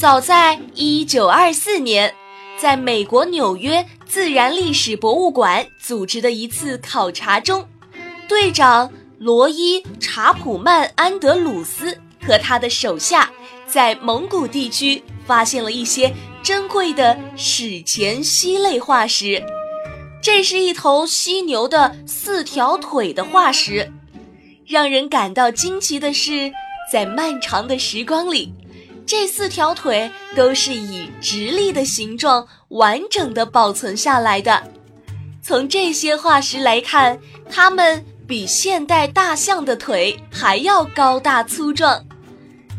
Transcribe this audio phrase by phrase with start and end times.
[0.00, 2.14] 早在一九二四年，
[2.56, 7.68] 在美国纽约自然历史博物馆组织的一次考察中，
[8.26, 11.94] 队长罗伊·查普曼·安德鲁斯
[12.26, 13.30] 和他的手下
[13.66, 16.10] 在蒙古地区发现了一些
[16.42, 19.44] 珍贵的史前蜥类化石。
[20.22, 23.92] 这是一头犀牛的四条腿的化石。
[24.66, 26.50] 让人感到惊奇的是，
[26.90, 28.54] 在漫长的时光里，
[29.06, 34.62] 这四条腿都是以直立的形状完整的保存下来的。
[35.42, 37.18] 从这些化石来看，
[37.50, 42.04] 它们比现代大象的腿还要高大粗壮。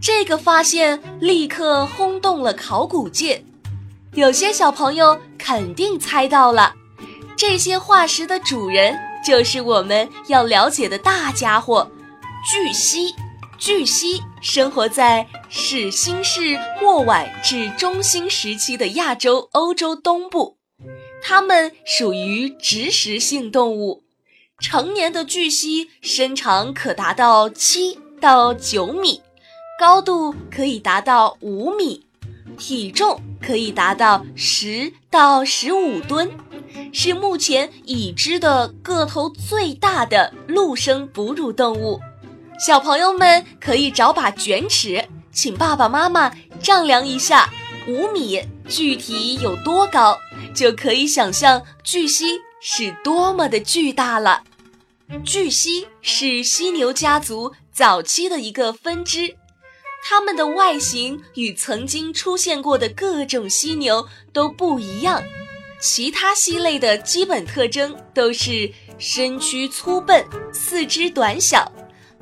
[0.00, 3.42] 这个发现立刻轰动了考古界，
[4.12, 6.74] 有些小朋友肯定猜到了。
[7.36, 11.90] 这些化石的主人就是我们要了解的大家伙——
[12.48, 13.14] 巨蜥。
[13.58, 20.58] 巨蜥生活在始新世末晚至中新时期的亚洲、欧洲东部，
[21.22, 24.02] 它们属于植食性动物。
[24.58, 29.22] 成年的巨蜥身长可达到七到九米，
[29.78, 32.06] 高度可以达到五米，
[32.58, 36.30] 体重可以达到十到十五吨。
[36.92, 42.00] 是目前已知的个头最大的陆生哺乳动物。
[42.58, 47.50] 小朋友们可以找把卷尺，请爸爸妈妈丈量一下
[47.88, 50.16] 五米具体有多高，
[50.54, 54.42] 就可以想象巨蜥是多么的巨大了。
[55.24, 59.34] 巨蜥是犀牛家族早期的一个分支，
[60.04, 65.22] 它们的外形与曾经出现过的各种犀牛都不一样。
[65.80, 71.70] 其他蜥类的基本特征都是身躯粗笨、四肢短小、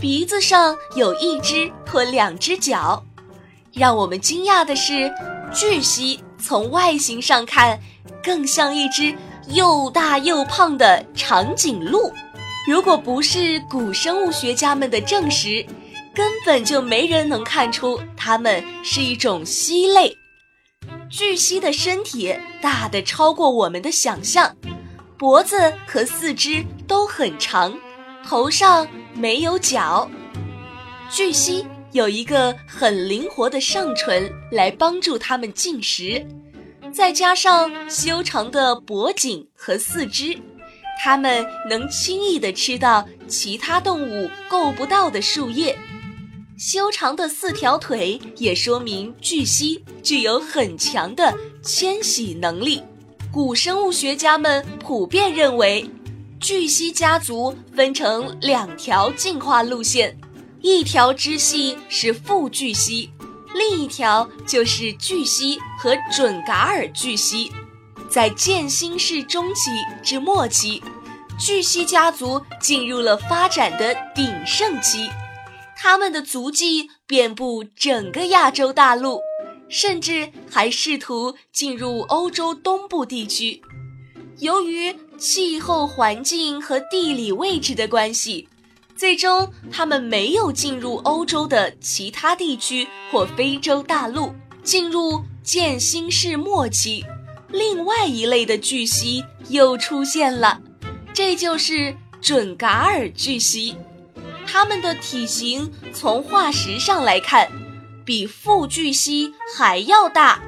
[0.00, 3.02] 鼻子上有一只或两只角。
[3.72, 5.12] 让我们惊讶的是，
[5.52, 7.78] 巨蜥从外形上看
[8.22, 9.14] 更像一只
[9.48, 12.12] 又大又胖的长颈鹿。
[12.66, 15.64] 如果不是古生物学家们的证实，
[16.14, 20.16] 根本就没人能看出它们是一种蜥类。
[21.10, 24.54] 巨蜥的身体大的超过我们的想象，
[25.16, 27.76] 脖子和四肢都很长，
[28.28, 30.06] 头上没有角。
[31.10, 36.22] 巨蜥有一个很灵活的上唇来帮助它们进食，
[36.92, 40.38] 再加上修长的脖颈和四肢，
[41.02, 45.74] 它们能轻易地吃到其他动物够不到的树叶。
[46.58, 52.82] 修长的四条腿也说明巨蜥具有很强的迁徙能力。
[53.32, 55.88] 古生物学家们普遍认为，
[56.40, 60.16] 巨蜥家族分成两条进化路线，
[60.62, 63.10] 一条支系是副巨蜥，
[63.54, 67.50] 另一条就是巨蜥和准噶尔巨蜥。
[68.08, 69.70] 在渐新世中期
[70.02, 70.82] 至末期，
[71.38, 75.10] 巨蜥家族进入了发展的鼎盛期。
[75.76, 79.20] 它们的足迹遍布整个亚洲大陆，
[79.68, 83.60] 甚至还试图进入欧洲东部地区。
[84.40, 88.48] 由于气候环境和地理位置的关系，
[88.96, 94.34] 最终它们没有进入欧洲的其他地区或非洲大陆。
[94.62, 97.02] 进入渐新世末期，
[97.48, 100.60] 另外一类的巨蜥又出现了，
[101.14, 103.74] 这就是准噶尔巨蜥。
[104.46, 107.50] 它们的体型从化石上来看，
[108.04, 110.42] 比副巨蜥还要大。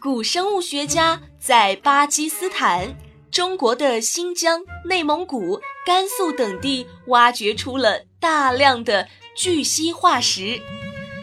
[0.00, 2.96] 古生物学家在巴基斯坦、
[3.30, 10.60] 中国的新疆、内蒙古、甘肃等地挖掘出了大量的巨蜥化石，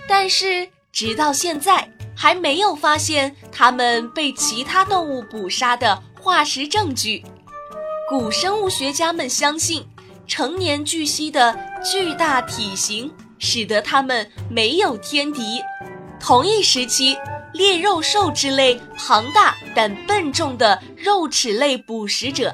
[0.07, 7.23] 但是直到现在还没有发现它们被其他动物捕杀的化石证据。
[8.09, 9.85] 古生物学家们相信。
[10.27, 15.61] 成年巨蜥的巨大体型使得它们没有天敌。
[16.19, 17.15] 同一时期，
[17.55, 22.53] 猎肉兽之类庞大但笨重的肉齿类捕食者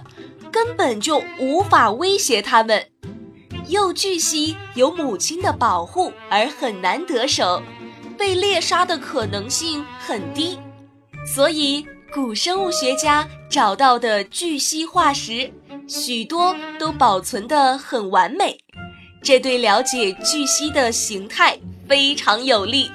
[0.52, 2.86] 根本就无法威胁它们。
[3.68, 7.64] 幼巨蜥有母亲的保护而很难得手，
[8.16, 10.60] 被猎杀的可能性很低。
[11.26, 11.84] 所以，
[12.14, 15.52] 古生物学家找到的巨蜥化石，
[15.88, 18.56] 许多都保存得很完美，
[19.24, 21.58] 这对了解巨蜥的形态
[21.88, 22.92] 非常有利。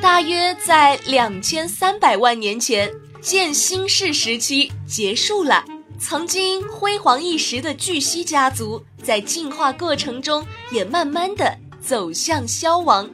[0.00, 5.64] 大约在两千三百万年前，渐新世时期结束了。
[5.98, 13.08] 曾经辉煌一时的巨蜥家族，在进化过程中也慢慢的走向消亡。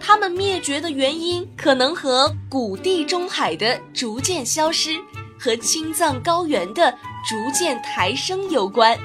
[0.00, 4.98] 它们灭绝的原因，可能和古地中海的逐渐消失
[5.38, 6.90] 和青藏高原的
[7.28, 8.98] 逐渐抬升有关。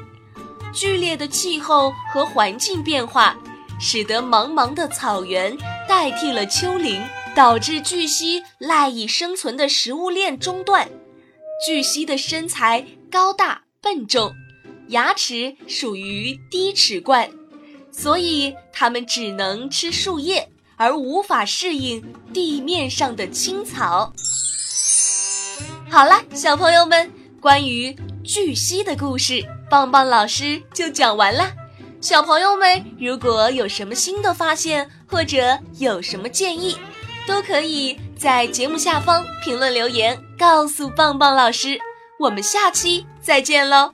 [0.73, 3.38] 剧烈的气候和环境变化，
[3.79, 5.55] 使得茫茫的草原
[5.88, 7.01] 代替了丘陵，
[7.35, 10.89] 导致巨蜥赖以生存的食物链中断。
[11.65, 14.33] 巨蜥的身材高大笨重，
[14.88, 17.30] 牙齿属于低齿冠，
[17.91, 22.03] 所以它们只能吃树叶，而无法适应
[22.33, 24.12] 地面上的青草。
[25.89, 31.53] 好了，小朋友们，关于巨蜥的故事，棒棒老师就讲完了。
[32.03, 36.77] 小朋友们，如果有什么新的发现，或者有什么建议，
[37.25, 41.79] 都可以在节目下方评论留言，告诉棒棒老师。
[42.19, 43.89] 我们下期再见喽。